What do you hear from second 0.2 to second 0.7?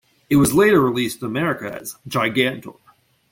It was